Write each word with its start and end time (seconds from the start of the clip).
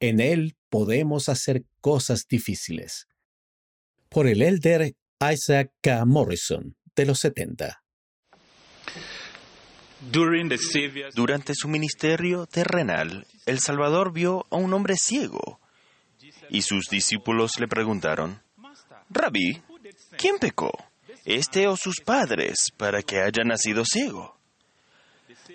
En 0.00 0.20
Él 0.20 0.56
podemos 0.68 1.28
hacer 1.28 1.64
cosas 1.80 2.26
difíciles. 2.28 3.06
Por 4.08 4.26
el 4.26 4.42
elder 4.42 4.94
Isaac 5.20 5.72
K. 5.80 6.04
Morrison, 6.04 6.76
de 6.94 7.06
los 7.06 7.18
70. 7.20 7.82
Durante 11.14 11.54
su 11.54 11.68
ministerio 11.68 12.46
terrenal, 12.46 13.26
el 13.46 13.58
Salvador 13.58 14.12
vio 14.12 14.46
a 14.50 14.56
un 14.56 14.72
hombre 14.72 14.94
ciego 14.96 15.60
y 16.50 16.62
sus 16.62 16.88
discípulos 16.88 17.58
le 17.58 17.66
preguntaron, 17.66 18.40
Rabí, 19.10 19.60
¿quién 20.16 20.38
pecó? 20.38 20.70
¿Este 21.24 21.66
o 21.66 21.76
sus 21.76 22.00
padres 22.04 22.70
para 22.76 23.02
que 23.02 23.20
haya 23.20 23.42
nacido 23.44 23.84
ciego? 23.84 24.37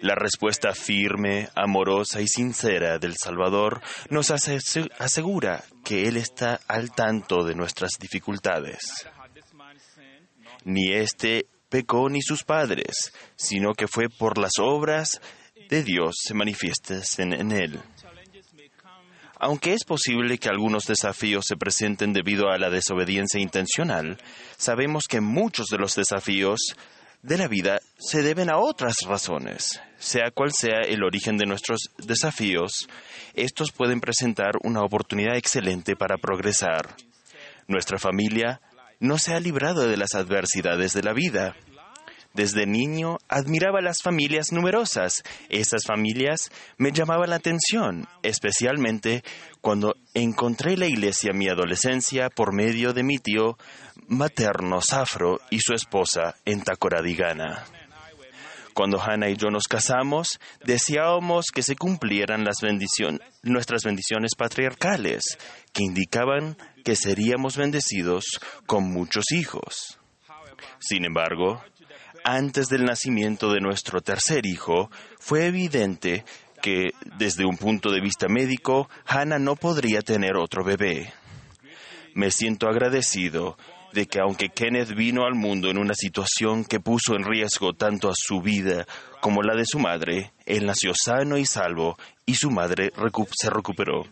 La 0.02 0.16
respuesta 0.16 0.74
firme, 0.74 1.50
amorosa 1.56 2.22
y 2.22 2.28
sincera 2.28 3.00
del 3.00 3.16
Salvador 3.16 3.82
nos 4.10 4.32
asegura 4.32 5.64
que 5.84 6.08
Él 6.08 6.18
está 6.18 6.60
al 6.68 6.92
tanto 6.92 7.44
de 7.44 7.56
nuestras 7.56 7.92
dificultades. 8.00 9.08
Ni 10.66 10.94
este 10.94 11.46
pecó 11.70 12.10
ni 12.10 12.22
sus 12.22 12.44
padres, 12.44 13.14
sino 13.36 13.74
que 13.74 13.88
fue 13.88 14.10
por 14.10 14.38
las 14.38 14.54
obras 14.60 15.22
de 15.70 15.84
Dios 15.84 16.16
se 16.22 16.34
manifiesten 16.34 17.34
en 17.34 17.52
Él. 17.52 17.80
Aunque 19.40 19.74
es 19.74 19.84
posible 19.84 20.38
que 20.38 20.48
algunos 20.48 20.86
desafíos 20.86 21.46
se 21.48 21.58
presenten 21.58 22.14
debido 22.14 22.50
a 22.50 22.58
la 22.58 22.70
desobediencia 22.70 23.42
intencional, 23.42 24.18
sabemos 24.58 25.04
que 25.10 25.20
muchos 25.20 25.68
de 25.68 25.78
los 25.78 25.96
desafíos 25.96 26.76
de 27.24 27.38
la 27.38 27.48
vida 27.48 27.80
se 27.98 28.22
deben 28.22 28.52
a 28.52 28.58
otras 28.58 28.98
razones. 29.08 29.82
Sea 29.98 30.30
cual 30.32 30.52
sea 30.52 30.82
el 30.86 31.04
origen 31.04 31.38
de 31.38 31.46
nuestros 31.46 31.90
desafíos, 31.98 32.88
estos 33.34 33.72
pueden 33.72 34.02
presentar 34.02 34.52
una 34.64 34.82
oportunidad 34.82 35.38
excelente 35.38 35.96
para 35.96 36.18
progresar. 36.18 36.96
Nuestra 37.68 37.98
familia 37.98 38.62
no 39.00 39.18
se 39.18 39.34
ha 39.34 39.40
librado 39.40 39.88
de 39.88 39.98
las 39.98 40.14
adversidades 40.14 40.94
de 40.94 41.04
la 41.04 41.14
vida. 41.14 41.56
Desde 42.34 42.66
niño 42.66 43.20
admiraba 43.30 43.80
las 43.82 44.02
familias 44.02 44.52
numerosas. 44.52 45.22
Esas 45.50 45.84
familias 45.86 46.50
me 46.78 46.92
llamaban 46.92 47.30
la 47.30 47.36
atención, 47.36 48.08
especialmente 48.24 49.24
cuando 49.62 49.96
encontré 50.16 50.76
la 50.76 50.88
iglesia 50.88 51.30
en 51.32 51.38
mi 51.38 51.48
adolescencia 51.48 52.32
por 52.32 52.54
medio 52.54 52.94
de 52.94 53.04
mi 53.04 53.20
tío 53.20 53.58
materno 54.08 54.82
Safro 54.82 55.40
y 55.52 55.60
su 55.60 55.74
esposa 55.74 56.36
en 56.44 56.64
Tacoradigana. 56.64 57.66
Cuando 58.74 59.00
Hannah 59.00 59.30
y 59.30 59.38
yo 59.38 59.52
nos 59.52 59.68
casamos, 59.68 60.40
deseábamos 60.66 61.52
que 61.54 61.62
se 61.62 61.76
cumplieran 61.76 62.44
nuestras 63.44 63.84
bendiciones 63.84 64.32
patriarcales, 64.36 65.38
que 65.72 65.84
indicaban 65.84 66.58
que 66.84 66.96
seríamos 66.96 67.56
bendecidos 67.56 68.26
con 68.66 68.92
muchos 68.92 69.26
hijos. 69.32 70.00
Sin 70.80 71.06
embargo, 71.06 71.64
antes 72.24 72.68
del 72.68 72.86
nacimiento 72.86 73.52
de 73.52 73.62
nuestro 73.62 74.02
tercer 74.02 74.46
hijo, 74.46 74.90
fue 75.20 75.48
evidente 75.48 76.24
que, 76.62 76.92
desde 77.18 77.46
un 77.46 77.58
punto 77.58 77.92
de 77.92 78.02
vista 78.02 78.28
médico, 78.28 78.90
Hannah 79.06 79.40
no 79.40 79.56
podría 79.56 80.02
tener 80.02 80.38
otro 80.38 80.64
bebé. 80.64 81.14
Me 82.14 82.32
siento 82.32 82.68
agradecido 82.68 83.58
de 83.94 84.08
que 84.08 84.20
aunque 84.20 84.50
Kenneth 84.50 84.96
vino 84.96 85.26
al 85.26 85.36
mundo 85.36 85.70
en 85.70 85.78
una 85.78 85.94
situación 85.94 86.66
que 86.66 86.80
puso 86.80 87.16
en 87.16 87.24
riesgo 87.24 87.74
tanto 87.74 88.10
a 88.10 88.14
su 88.16 88.42
vida 88.42 88.86
como 89.22 89.42
la 89.44 89.56
de 89.56 89.66
su 89.66 89.78
madre, 89.78 90.34
él 90.46 90.66
nació 90.66 90.94
sano 90.96 91.38
y 91.38 91.46
salvo 91.46 91.98
y 92.26 92.36
su 92.36 92.50
madre 92.50 92.92
se 93.32 93.50
recuperó. 93.50 94.06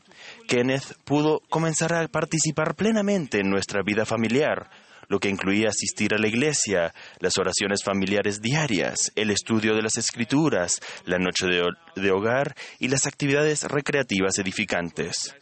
Kenneth 0.48 0.98
pudo 1.04 1.42
comenzar 1.50 1.94
a 1.94 2.08
participar 2.08 2.76
plenamente 2.76 3.40
en 3.40 3.50
nuestra 3.50 3.82
vida 3.84 4.06
familiar, 4.06 4.70
lo 5.08 5.20
que 5.20 5.30
incluía 5.30 5.70
asistir 5.70 6.14
a 6.14 6.18
la 6.18 6.28
iglesia, 6.28 6.94
las 7.20 7.38
oraciones 7.38 7.84
familiares 7.84 8.42
diarias, 8.42 9.12
el 9.16 9.32
estudio 9.32 9.76
de 9.76 9.82
las 9.82 9.98
escrituras, 9.98 10.80
la 11.06 11.18
noche 11.18 11.48
de, 11.48 12.12
hogar 12.12 12.56
y 12.80 12.88
las 12.88 13.06
actividades 13.06 13.64
recreativas 13.64 14.38
edificantes. 14.40 15.36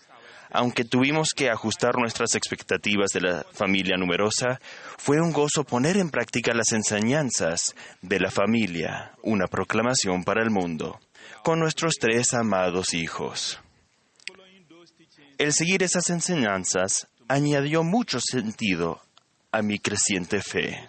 Aunque 0.52 0.84
tuvimos 0.84 1.30
que 1.36 1.50
ajustar 1.50 1.96
nuestras 1.98 2.34
expectativas 2.34 3.12
de 3.12 3.22
la 3.22 3.46
familia 3.54 3.98
numerosa, 3.98 4.60
fue 4.98 5.22
un 5.22 5.32
gozo 5.32 5.64
poner 5.64 5.98
en 5.98 6.10
práctica 6.10 6.54
las 6.56 6.72
enseñanzas 6.72 7.76
de 8.02 8.20
la 8.20 8.32
familia, 8.32 9.12
una 9.22 9.48
proclamación 9.48 10.24
para 10.24 10.42
el 10.42 10.50
mundo, 10.50 11.00
con 11.44 11.60
nuestros 11.60 11.96
tres 12.00 12.34
amados 12.34 12.96
hijos. 12.96 13.60
El 15.38 15.54
seguir 15.54 15.84
esas 15.84 16.10
enseñanzas 16.10 17.08
añadió 17.30 17.84
mucho 17.84 18.20
sentido 18.20 19.02
a 19.52 19.62
mi 19.62 19.80
creciente 19.80 20.42
fe. 20.42 20.88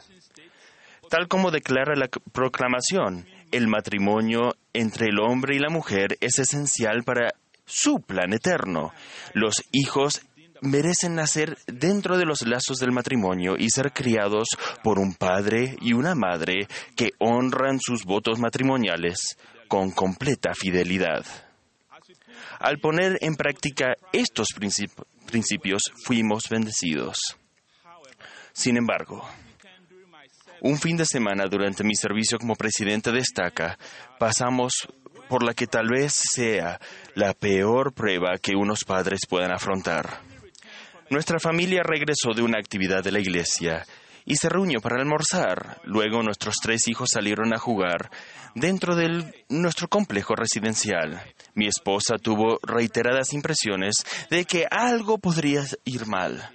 Tal 1.08 1.28
como 1.28 1.50
declara 1.50 1.94
la 1.96 2.08
proclamación, 2.32 3.26
el 3.50 3.66
matrimonio 3.66 4.54
entre 4.72 5.06
el 5.06 5.18
hombre 5.18 5.56
y 5.56 5.58
la 5.58 5.70
mujer 5.70 6.16
es 6.20 6.38
esencial 6.38 7.02
para 7.04 7.34
su 7.64 8.00
plan 8.00 8.32
eterno. 8.32 8.92
Los 9.34 9.64
hijos 9.72 10.22
merecen 10.60 11.14
nacer 11.14 11.58
dentro 11.66 12.18
de 12.18 12.26
los 12.26 12.42
lazos 12.42 12.78
del 12.78 12.92
matrimonio 12.92 13.56
y 13.58 13.70
ser 13.70 13.92
criados 13.92 14.48
por 14.82 14.98
un 14.98 15.14
padre 15.14 15.76
y 15.80 15.94
una 15.94 16.14
madre 16.14 16.68
que 16.96 17.10
honran 17.18 17.78
sus 17.80 18.04
votos 18.04 18.38
matrimoniales 18.38 19.36
con 19.68 19.90
completa 19.90 20.52
fidelidad. 20.54 21.24
Al 22.58 22.78
poner 22.78 23.18
en 23.20 23.36
práctica 23.36 23.94
estos 24.12 24.48
principios, 25.26 25.82
fuimos 26.04 26.48
bendecidos. 26.50 27.39
Sin 28.60 28.76
embargo, 28.76 29.26
un 30.60 30.76
fin 30.76 30.94
de 30.94 31.06
semana 31.06 31.46
durante 31.46 31.82
mi 31.82 31.94
servicio 31.94 32.38
como 32.38 32.56
presidente 32.56 33.10
de 33.10 33.20
Estaca, 33.20 33.78
pasamos 34.18 34.86
por 35.30 35.42
la 35.42 35.54
que 35.54 35.66
tal 35.66 35.88
vez 35.88 36.12
sea 36.34 36.78
la 37.14 37.32
peor 37.32 37.94
prueba 37.94 38.36
que 38.36 38.54
unos 38.54 38.84
padres 38.84 39.20
puedan 39.26 39.50
afrontar. 39.50 40.20
Nuestra 41.08 41.38
familia 41.40 41.82
regresó 41.82 42.34
de 42.36 42.42
una 42.42 42.58
actividad 42.58 43.02
de 43.02 43.12
la 43.12 43.20
iglesia 43.20 43.86
y 44.26 44.36
se 44.36 44.50
reunió 44.50 44.82
para 44.82 45.00
almorzar. 45.00 45.80
Luego 45.84 46.22
nuestros 46.22 46.56
tres 46.62 46.86
hijos 46.86 47.08
salieron 47.14 47.54
a 47.54 47.58
jugar 47.58 48.10
dentro 48.54 48.94
de 48.94 49.42
nuestro 49.48 49.88
complejo 49.88 50.34
residencial. 50.36 51.18
Mi 51.54 51.66
esposa 51.66 52.18
tuvo 52.18 52.58
reiteradas 52.62 53.32
impresiones 53.32 54.04
de 54.28 54.44
que 54.44 54.66
algo 54.70 55.16
podría 55.16 55.64
ir 55.86 56.06
mal 56.06 56.50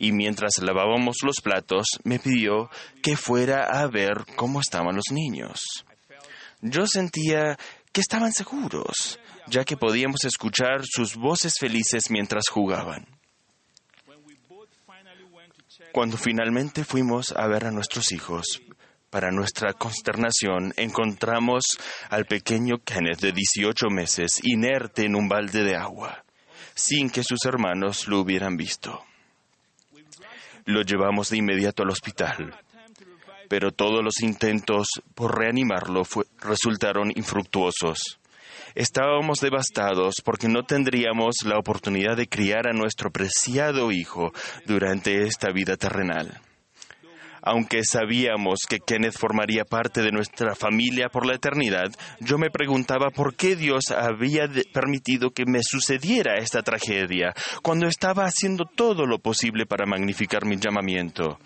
y 0.00 0.12
mientras 0.12 0.52
lavábamos 0.62 1.18
los 1.22 1.36
platos 1.42 1.86
me 2.02 2.18
pidió 2.18 2.70
que 3.02 3.16
fuera 3.16 3.64
a 3.64 3.86
ver 3.86 4.24
cómo 4.34 4.60
estaban 4.60 4.96
los 4.96 5.12
niños. 5.12 5.84
Yo 6.62 6.86
sentía 6.86 7.58
que 7.92 8.00
estaban 8.00 8.32
seguros, 8.32 9.20
ya 9.46 9.64
que 9.64 9.76
podíamos 9.76 10.24
escuchar 10.24 10.82
sus 10.84 11.16
voces 11.16 11.54
felices 11.60 12.10
mientras 12.10 12.48
jugaban. 12.48 13.06
Cuando 15.92 16.16
finalmente 16.16 16.84
fuimos 16.84 17.32
a 17.32 17.46
ver 17.46 17.66
a 17.66 17.70
nuestros 17.70 18.10
hijos, 18.12 18.62
para 19.10 19.30
nuestra 19.30 19.74
consternación, 19.74 20.72
encontramos 20.76 21.62
al 22.08 22.24
pequeño 22.24 22.78
Kenneth 22.84 23.20
de 23.20 23.32
18 23.32 23.90
meses 23.90 24.40
inerte 24.44 25.04
en 25.04 25.16
un 25.16 25.28
balde 25.28 25.64
de 25.64 25.76
agua, 25.76 26.24
sin 26.74 27.10
que 27.10 27.24
sus 27.24 27.44
hermanos 27.44 28.06
lo 28.06 28.20
hubieran 28.20 28.56
visto. 28.56 29.04
Lo 30.66 30.82
llevamos 30.82 31.30
de 31.30 31.38
inmediato 31.38 31.82
al 31.82 31.90
hospital, 31.90 32.54
pero 33.48 33.72
todos 33.72 34.02
los 34.04 34.20
intentos 34.22 34.88
por 35.14 35.38
reanimarlo 35.38 36.02
resultaron 36.40 37.10
infructuosos. 37.14 38.18
Estábamos 38.74 39.40
devastados 39.40 40.14
porque 40.24 40.48
no 40.48 40.62
tendríamos 40.62 41.36
la 41.44 41.58
oportunidad 41.58 42.16
de 42.16 42.28
criar 42.28 42.68
a 42.68 42.72
nuestro 42.72 43.10
preciado 43.10 43.90
hijo 43.90 44.32
durante 44.66 45.22
esta 45.22 45.50
vida 45.52 45.76
terrenal. 45.76 46.40
Aunque 47.42 47.84
sabíamos 47.84 48.60
que 48.68 48.80
Kenneth 48.80 49.18
formaría 49.18 49.64
parte 49.64 50.02
de 50.02 50.12
nuestra 50.12 50.54
familia 50.54 51.08
por 51.08 51.26
la 51.26 51.34
eternidad, 51.34 51.90
yo 52.20 52.38
me 52.38 52.50
preguntaba 52.50 53.10
por 53.10 53.34
qué 53.34 53.56
Dios 53.56 53.84
había 53.90 54.48
permitido 54.72 55.30
que 55.30 55.46
me 55.46 55.60
sucediera 55.62 56.38
esta 56.38 56.62
tragedia 56.62 57.32
cuando 57.62 57.86
estaba 57.86 58.24
haciendo 58.24 58.64
todo 58.64 59.06
lo 59.06 59.18
posible 59.18 59.66
para 59.66 59.86
magnificar 59.86 60.44
mi 60.44 60.56
llamamiento. 60.56 61.38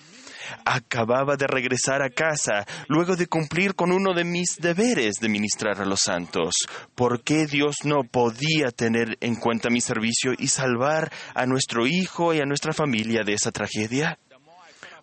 Acababa 0.65 1.37
de 1.37 1.47
regresar 1.47 2.03
a 2.03 2.11
casa 2.11 2.67
luego 2.89 3.17
de 3.17 3.27
cumplir 3.27 3.75
con 3.75 3.93
uno 3.93 4.13
de 4.15 4.25
mis 4.25 4.57
deberes 4.57 5.15
de 5.21 5.29
ministrar 5.29 5.81
a 5.81 5.87
los 5.87 6.01
santos. 6.01 6.55
¿Por 6.95 7.23
qué 7.23 7.47
Dios 7.47 7.77
no 7.85 8.05
podía 8.05 8.69
tener 8.69 9.17
en 9.21 9.37
cuenta 9.37 9.71
mi 9.71 9.81
servicio 9.81 10.33
y 10.39 10.49
salvar 10.49 11.11
a 11.35 11.47
nuestro 11.47 11.87
hijo 11.87 12.35
y 12.35 12.41
a 12.41 12.47
nuestra 12.47 12.73
familia 12.73 13.23
de 13.25 13.35
esa 13.35 13.53
tragedia? 13.53 14.19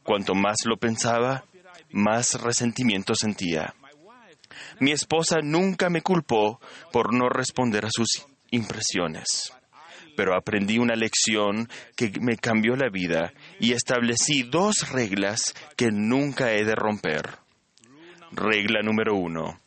Cuanto 0.03 0.33
más 0.33 0.57
lo 0.65 0.77
pensaba, 0.77 1.45
más 1.91 2.41
resentimiento 2.41 3.13
sentía. 3.15 3.73
Mi 4.79 4.91
esposa 4.91 5.39
nunca 5.41 5.89
me 5.89 6.01
culpó 6.01 6.59
por 6.91 7.13
no 7.13 7.29
responder 7.29 7.85
a 7.85 7.91
sus 7.91 8.25
impresiones, 8.49 9.53
pero 10.15 10.35
aprendí 10.35 10.77
una 10.77 10.95
lección 10.95 11.69
que 11.95 12.11
me 12.19 12.35
cambió 12.35 12.75
la 12.75 12.89
vida 12.89 13.33
y 13.59 13.73
establecí 13.73 14.43
dos 14.43 14.89
reglas 14.91 15.53
que 15.77 15.89
nunca 15.91 16.53
he 16.53 16.65
de 16.65 16.75
romper. 16.75 17.37
Regla 18.31 18.81
número 18.81 19.15
uno. 19.15 19.59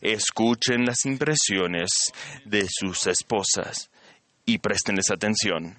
Escuchen 0.00 0.84
las 0.84 1.04
impresiones 1.04 2.12
de 2.44 2.66
sus 2.68 3.06
esposas 3.06 3.90
y 4.44 4.58
préstenles 4.58 5.10
atención. 5.10 5.78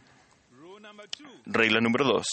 Regla 1.45 1.81
número 1.81 2.05
dos. 2.05 2.25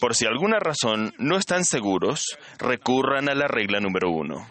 Por 0.00 0.14
si 0.14 0.26
alguna 0.26 0.58
razón 0.58 1.14
no 1.18 1.36
están 1.36 1.64
seguros, 1.64 2.36
recurran 2.58 3.28
a 3.28 3.34
la 3.34 3.48
regla 3.48 3.80
número 3.80 4.10
uno. 4.10 4.46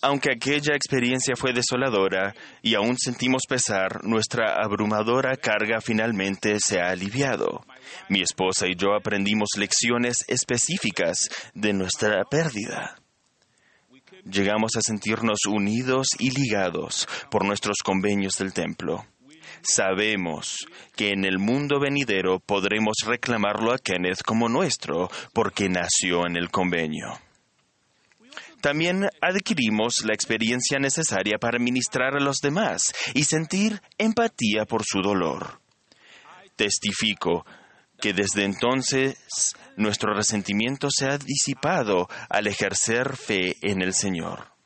Aunque 0.00 0.30
aquella 0.32 0.76
experiencia 0.76 1.34
fue 1.34 1.52
desoladora 1.52 2.34
y 2.62 2.76
aún 2.76 2.96
sentimos 2.96 3.42
pesar, 3.48 4.04
nuestra 4.04 4.54
abrumadora 4.62 5.36
carga 5.36 5.80
finalmente 5.80 6.58
se 6.60 6.80
ha 6.80 6.90
aliviado. 6.90 7.64
Mi 8.08 8.22
esposa 8.22 8.66
y 8.68 8.76
yo 8.76 8.94
aprendimos 8.94 9.50
lecciones 9.56 10.24
específicas 10.28 11.28
de 11.54 11.72
nuestra 11.72 12.24
pérdida. 12.30 12.96
Llegamos 14.24 14.76
a 14.76 14.82
sentirnos 14.82 15.46
unidos 15.48 16.08
y 16.18 16.30
ligados 16.30 17.08
por 17.30 17.44
nuestros 17.44 17.78
convenios 17.84 18.34
del 18.38 18.52
templo. 18.52 19.04
Sabemos 19.62 20.66
que 20.96 21.10
en 21.10 21.24
el 21.24 21.38
mundo 21.38 21.80
venidero 21.80 22.40
podremos 22.40 22.96
reclamarlo 23.06 23.72
a 23.72 23.78
Kenneth 23.78 24.22
como 24.24 24.48
nuestro 24.48 25.10
porque 25.32 25.68
nació 25.68 26.26
en 26.26 26.36
el 26.36 26.50
convenio. 26.50 27.18
También 28.60 29.08
adquirimos 29.20 30.04
la 30.04 30.14
experiencia 30.14 30.78
necesaria 30.78 31.38
para 31.38 31.58
ministrar 31.58 32.16
a 32.16 32.20
los 32.20 32.38
demás 32.38 32.92
y 33.14 33.24
sentir 33.24 33.80
empatía 33.98 34.64
por 34.64 34.82
su 34.84 35.00
dolor. 35.00 35.60
Testifico 36.56 37.46
que 38.00 38.12
desde 38.12 38.44
entonces 38.44 39.54
nuestro 39.76 40.12
resentimiento 40.12 40.88
se 40.90 41.06
ha 41.06 41.18
disipado 41.18 42.08
al 42.28 42.48
ejercer 42.48 43.16
fe 43.16 43.56
en 43.62 43.80
el 43.80 43.94
Señor. 43.94 44.57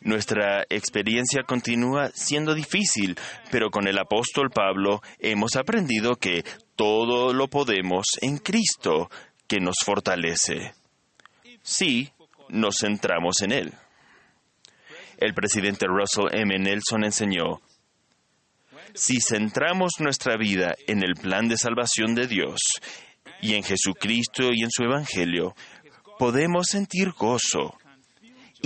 Nuestra 0.00 0.64
experiencia 0.68 1.42
continúa 1.42 2.10
siendo 2.14 2.54
difícil, 2.54 3.16
pero 3.50 3.70
con 3.70 3.88
el 3.88 3.98
apóstol 3.98 4.50
Pablo 4.50 5.00
hemos 5.18 5.56
aprendido 5.56 6.16
que 6.16 6.44
todo 6.76 7.32
lo 7.32 7.48
podemos 7.48 8.06
en 8.20 8.38
Cristo, 8.38 9.10
que 9.48 9.58
nos 9.58 9.76
fortalece. 9.84 10.74
Sí, 11.62 12.12
nos 12.48 12.76
centramos 12.80 13.40
en 13.42 13.52
Él. 13.52 13.72
El 15.18 15.34
presidente 15.34 15.86
Russell 15.86 16.28
M. 16.32 16.58
Nelson 16.58 17.04
enseñó, 17.04 17.62
si 18.94 19.20
centramos 19.20 19.92
nuestra 19.98 20.36
vida 20.36 20.74
en 20.86 21.02
el 21.02 21.14
plan 21.14 21.48
de 21.48 21.56
salvación 21.56 22.14
de 22.14 22.26
Dios 22.26 22.60
y 23.40 23.54
en 23.54 23.62
Jesucristo 23.62 24.50
y 24.52 24.62
en 24.62 24.70
su 24.70 24.84
Evangelio, 24.84 25.54
podemos 26.18 26.66
sentir 26.68 27.12
gozo, 27.12 27.76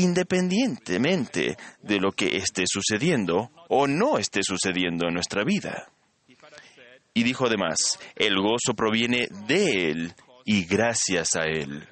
independientemente 0.01 1.57
de 1.83 2.01
lo 2.01 2.13
que 2.13 2.37
esté 2.37 2.65
sucediendo 2.67 3.51
o 3.69 3.87
no 3.87 4.19
esté 4.19 4.41
sucediendo 4.43 5.09
en 5.09 5.15
nuestra 5.15 5.45
vida. 5.45 5.91
Y 7.15 7.23
dijo 7.23 7.47
además, 7.47 7.77
el 8.17 8.37
gozo 8.37 8.75
proviene 8.75 9.29
de 9.47 9.91
Él 9.91 10.15
y 10.45 10.65
gracias 10.65 11.37
a 11.37 11.45
Él 11.45 11.89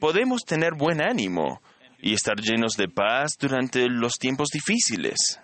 podemos 0.00 0.42
tener 0.44 0.74
buen 0.74 1.00
ánimo 1.00 1.60
y 2.00 2.14
estar 2.14 2.36
llenos 2.40 2.72
de 2.72 2.88
paz 2.88 3.32
durante 3.38 3.86
los 3.88 4.14
tiempos 4.14 4.48
difíciles. 4.48 5.38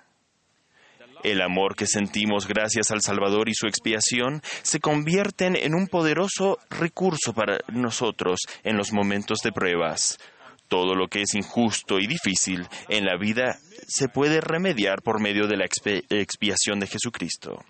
El 1.22 1.42
amor 1.42 1.76
que 1.76 1.86
sentimos 1.86 2.46
gracias 2.48 2.90
al 2.90 3.02
Salvador 3.02 3.48
y 3.48 3.54
su 3.54 3.66
expiación 3.66 4.42
se 4.62 4.80
convierten 4.80 5.56
en 5.56 5.74
un 5.74 5.86
poderoso 5.86 6.58
recurso 6.70 7.32
para 7.34 7.58
nosotros 7.68 8.40
en 8.64 8.76
los 8.76 8.92
momentos 8.92 9.40
de 9.40 9.52
pruebas. 9.52 10.18
Todo 10.68 10.94
lo 10.94 11.08
que 11.08 11.22
es 11.22 11.34
injusto 11.34 11.98
y 11.98 12.06
difícil 12.06 12.66
en 12.88 13.04
la 13.04 13.16
vida 13.16 13.58
se 13.86 14.08
puede 14.08 14.40
remediar 14.40 15.02
por 15.02 15.20
medio 15.20 15.46
de 15.46 15.56
la 15.56 15.64
expiación 15.64 16.80
de 16.80 16.86
Jesucristo. 16.86 17.64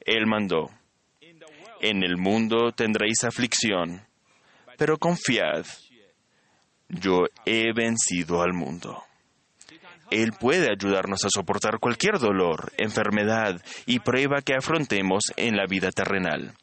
Él 0.00 0.26
mandó, 0.26 0.70
en 1.80 2.02
el 2.02 2.16
mundo 2.16 2.72
tendréis 2.72 3.24
aflicción, 3.24 4.06
pero 4.76 4.98
confiad, 4.98 5.64
yo 6.88 7.26
he 7.44 7.72
vencido 7.72 8.42
al 8.42 8.52
mundo. 8.52 9.02
Él 10.10 10.32
puede 10.32 10.68
ayudarnos 10.70 11.24
a 11.24 11.28
soportar 11.30 11.78
cualquier 11.78 12.18
dolor, 12.18 12.72
enfermedad 12.78 13.60
y 13.84 14.00
prueba 14.00 14.40
que 14.40 14.54
afrontemos 14.54 15.24
en 15.36 15.56
la 15.56 15.66
vida 15.66 15.90
terrenal. 15.90 16.54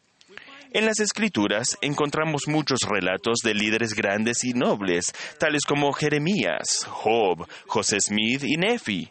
En 0.76 0.86
las 0.86 1.00
Escrituras 1.00 1.78
encontramos 1.80 2.50
muchos 2.50 2.82
relatos 2.82 3.38
de 3.46 3.54
líderes 3.54 3.94
grandes 3.94 4.44
y 4.44 4.52
nobles, 4.52 5.06
tales 5.40 5.64
como 5.64 5.94
Jeremías, 5.94 6.84
Job, 6.86 7.48
José 7.66 8.02
Smith 8.02 8.44
y 8.44 8.58
Nefi, 8.58 9.10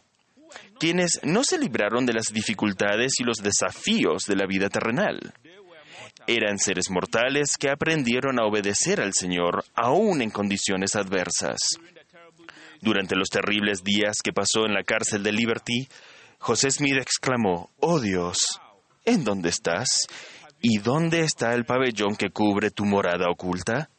quienes 0.78 1.20
no 1.22 1.42
se 1.42 1.56
libraron 1.56 2.04
de 2.04 2.12
las 2.12 2.26
dificultades 2.34 3.14
y 3.18 3.24
los 3.24 3.38
desafíos 3.38 4.24
de 4.28 4.36
la 4.36 4.44
vida 4.44 4.68
terrenal. 4.68 5.18
Eran 6.26 6.58
seres 6.58 6.90
mortales 6.90 7.56
que 7.58 7.70
aprendieron 7.70 8.38
a 8.38 8.44
obedecer 8.44 9.00
al 9.00 9.14
Señor 9.14 9.64
aún 9.74 10.20
en 10.20 10.28
condiciones 10.28 10.94
adversas. 10.96 11.56
Durante 12.82 13.16
los 13.16 13.30
terribles 13.30 13.82
días 13.82 14.18
que 14.22 14.34
pasó 14.34 14.66
en 14.66 14.74
la 14.74 14.82
cárcel 14.82 15.22
de 15.22 15.32
Liberty, 15.32 15.88
José 16.40 16.70
Smith 16.70 16.98
exclamó, 16.98 17.70
Oh 17.80 18.00
Dios, 18.00 18.60
¿en 19.06 19.24
dónde 19.24 19.48
estás? 19.48 19.88
¿Y 20.66 20.78
dónde 20.78 21.20
está 21.20 21.52
el 21.52 21.66
pabellón 21.66 22.16
que 22.16 22.30
cubre 22.30 22.70
tu 22.70 22.86
morada 22.86 23.28
oculta? 23.28 23.90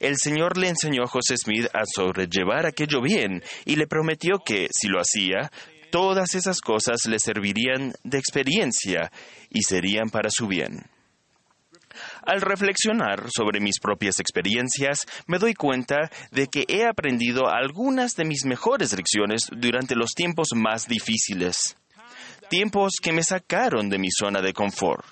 El 0.00 0.16
Señor 0.16 0.58
le 0.58 0.68
enseñó 0.68 1.04
a 1.04 1.06
José 1.06 1.36
Smith 1.36 1.68
a 1.72 1.84
sobrellevar 1.86 2.66
aquello 2.66 3.00
bien 3.00 3.44
y 3.64 3.76
le 3.76 3.86
prometió 3.86 4.40
que, 4.44 4.66
si 4.72 4.88
lo 4.88 4.98
hacía, 4.98 5.52
todas 5.92 6.34
esas 6.34 6.60
cosas 6.60 6.96
le 7.06 7.20
servirían 7.20 7.92
de 8.02 8.18
experiencia 8.18 9.12
y 9.50 9.62
serían 9.62 10.10
para 10.10 10.30
su 10.30 10.48
bien. 10.48 10.84
Al 12.26 12.40
reflexionar 12.40 13.28
sobre 13.32 13.60
mis 13.60 13.78
propias 13.78 14.18
experiencias, 14.18 15.06
me 15.28 15.38
doy 15.38 15.54
cuenta 15.54 16.10
de 16.32 16.48
que 16.48 16.64
he 16.66 16.88
aprendido 16.88 17.46
algunas 17.48 18.16
de 18.16 18.24
mis 18.24 18.44
mejores 18.44 18.96
lecciones 18.96 19.46
durante 19.52 19.94
los 19.94 20.10
tiempos 20.10 20.48
más 20.56 20.88
difíciles, 20.88 21.76
tiempos 22.50 22.94
que 23.00 23.12
me 23.12 23.22
sacaron 23.22 23.88
de 23.88 24.00
mi 24.00 24.08
zona 24.10 24.42
de 24.42 24.52
confort. 24.52 25.06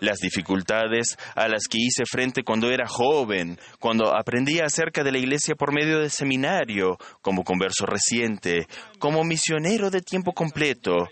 Las 0.00 0.18
dificultades 0.18 1.16
a 1.34 1.48
las 1.48 1.66
que 1.68 1.78
hice 1.78 2.04
frente 2.10 2.42
cuando 2.42 2.70
era 2.70 2.86
joven, 2.86 3.58
cuando 3.78 4.14
aprendía 4.14 4.64
acerca 4.66 5.02
de 5.02 5.12
la 5.12 5.18
iglesia 5.18 5.54
por 5.54 5.72
medio 5.72 6.00
de 6.00 6.10
seminario, 6.10 6.98
como 7.22 7.44
converso 7.44 7.86
reciente, 7.86 8.66
como 8.98 9.24
misionero 9.24 9.90
de 9.90 10.00
tiempo 10.00 10.32
completo, 10.32 11.08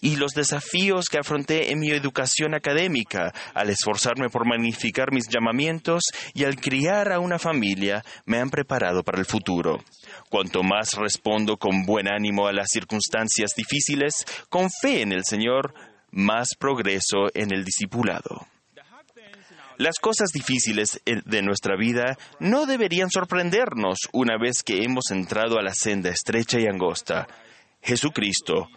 y 0.00 0.16
los 0.16 0.32
desafíos 0.32 1.06
que 1.10 1.18
afronté 1.18 1.72
en 1.72 1.78
mi 1.78 1.90
educación 1.90 2.54
académica 2.54 3.32
al 3.54 3.70
esforzarme 3.70 4.28
por 4.28 4.46
magnificar 4.46 5.12
mis 5.12 5.28
llamamientos 5.28 6.02
y 6.34 6.44
al 6.44 6.56
criar 6.56 7.12
a 7.12 7.20
una 7.20 7.38
familia 7.38 8.04
me 8.24 8.38
han 8.38 8.50
preparado 8.50 9.02
para 9.02 9.18
el 9.18 9.26
futuro. 9.26 9.82
Cuanto 10.28 10.62
más 10.62 10.94
respondo 10.94 11.56
con 11.56 11.84
buen 11.84 12.08
ánimo 12.08 12.46
a 12.46 12.52
las 12.52 12.68
circunstancias 12.70 13.52
difíciles, 13.56 14.24
con 14.48 14.68
fe 14.70 15.02
en 15.02 15.12
el 15.12 15.24
Señor, 15.24 15.74
más 16.16 16.56
progreso 16.58 17.28
en 17.34 17.52
el 17.52 17.64
discipulado. 17.64 18.46
Las 19.78 19.98
cosas 19.98 20.30
difíciles 20.32 21.00
de 21.04 21.42
nuestra 21.42 21.76
vida 21.76 22.16
no 22.40 22.64
deberían 22.64 23.10
sorprendernos 23.10 23.98
una 24.12 24.38
vez 24.38 24.62
que 24.62 24.82
hemos 24.82 25.10
entrado 25.10 25.58
a 25.58 25.62
la 25.62 25.74
senda 25.74 26.08
estrecha 26.08 26.58
y 26.58 26.66
angosta. 26.66 27.28
Jesucristo, 27.82 28.68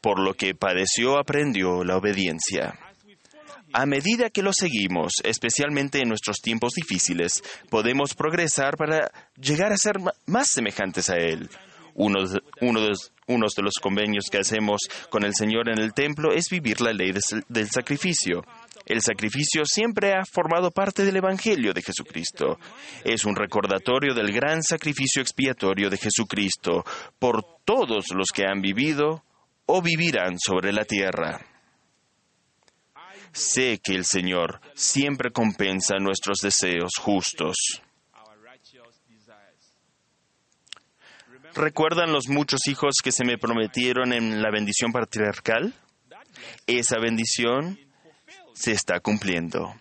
por 0.00 0.20
lo 0.20 0.34
que 0.34 0.54
padeció 0.54 1.18
aprendió 1.18 1.82
la 1.82 1.96
obediencia. 1.96 2.78
A 3.72 3.86
medida 3.86 4.30
que 4.30 4.42
lo 4.42 4.52
seguimos, 4.52 5.14
especialmente 5.24 5.98
en 5.98 6.08
nuestros 6.08 6.36
tiempos 6.40 6.74
difíciles, 6.74 7.42
podemos 7.68 8.14
progresar 8.14 8.76
para 8.76 9.10
llegar 9.36 9.72
a 9.72 9.76
ser 9.76 9.96
más 10.26 10.46
semejantes 10.48 11.10
a 11.10 11.16
Él. 11.16 11.50
Uno 11.94 12.26
de, 12.26 12.40
de, 12.40 13.62
los 13.62 13.74
convenios 13.80 14.26
que 14.30 14.38
hacemos 14.38 14.80
con 15.10 15.24
el 15.24 15.34
Señor 15.34 15.68
en 15.68 15.78
el 15.78 15.92
templo 15.92 16.32
es 16.32 16.48
vivir 16.50 16.80
la 16.80 16.92
ley 16.92 17.12
del 17.48 17.70
sacrificio. 17.70 18.42
El 18.86 19.00
sacrificio 19.00 19.62
siempre 19.64 20.12
ha 20.12 20.24
formado 20.30 20.70
parte 20.70 21.04
del 21.04 21.16
Evangelio 21.16 21.72
de 21.72 21.82
Jesucristo. 21.82 22.58
Es 23.02 23.24
un 23.24 23.34
recordatorio 23.34 24.14
del 24.14 24.32
gran 24.32 24.62
sacrificio 24.62 25.22
expiatorio 25.22 25.88
de 25.88 25.96
Jesucristo 25.96 26.84
por 27.18 27.44
todos 27.64 28.06
los 28.14 28.26
que 28.34 28.44
han 28.46 28.60
vivido 28.60 29.24
o 29.66 29.80
vivirán 29.80 30.38
sobre 30.38 30.72
la 30.72 30.84
tierra. 30.84 31.40
Sé 33.32 33.80
que 33.82 33.94
el 33.94 34.04
Señor 34.04 34.60
siempre 34.74 35.32
compensa 35.32 35.96
nuestros 35.98 36.38
deseos 36.38 36.92
justos. 37.00 37.82
¿Recuerdan 41.54 42.12
los 42.12 42.28
muchos 42.28 42.66
hijos 42.66 42.96
que 43.02 43.12
se 43.12 43.24
me 43.24 43.38
prometieron 43.38 44.12
en 44.12 44.42
la 44.42 44.50
bendición 44.50 44.90
patriarcal? 44.90 45.72
Esa 46.66 46.98
bendición 46.98 47.78
se 48.54 48.72
está 48.72 48.98
cumpliendo. 48.98 49.72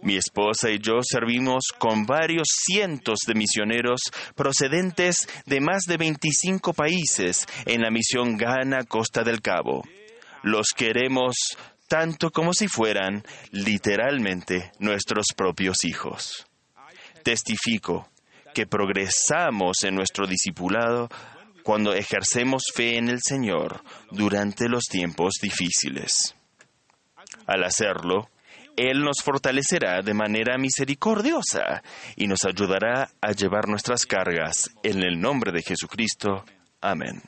Mi 0.00 0.14
esposa 0.16 0.70
y 0.70 0.78
yo 0.78 1.00
servimos 1.02 1.64
con 1.76 2.06
varios 2.06 2.46
cientos 2.64 3.18
de 3.26 3.34
misioneros 3.34 4.00
procedentes 4.36 5.28
de 5.44 5.60
más 5.60 5.82
de 5.88 5.96
25 5.96 6.72
países 6.72 7.46
en 7.66 7.82
la 7.82 7.90
misión 7.90 8.36
Ghana 8.36 8.84
Costa 8.84 9.24
del 9.24 9.42
Cabo. 9.42 9.82
Los 10.44 10.68
queremos 10.68 11.34
tanto 11.88 12.30
como 12.30 12.52
si 12.52 12.68
fueran 12.68 13.24
literalmente 13.50 14.70
nuestros 14.78 15.26
propios 15.36 15.84
hijos. 15.84 16.46
Testifico 17.24 18.08
que 18.58 18.66
progresamos 18.66 19.84
en 19.84 19.94
nuestro 19.94 20.26
discipulado 20.26 21.08
cuando 21.62 21.94
ejercemos 21.94 22.64
fe 22.74 22.98
en 22.98 23.08
el 23.08 23.20
Señor 23.22 23.84
durante 24.10 24.68
los 24.68 24.86
tiempos 24.86 25.34
difíciles. 25.40 26.34
Al 27.46 27.62
hacerlo, 27.62 28.30
Él 28.76 29.04
nos 29.04 29.22
fortalecerá 29.22 30.02
de 30.02 30.12
manera 30.12 30.58
misericordiosa 30.58 31.84
y 32.16 32.26
nos 32.26 32.44
ayudará 32.44 33.10
a 33.20 33.30
llevar 33.30 33.68
nuestras 33.68 34.04
cargas 34.06 34.68
en 34.82 35.04
el 35.04 35.20
nombre 35.20 35.52
de 35.52 35.62
Jesucristo. 35.62 36.44
Amén. 36.80 37.22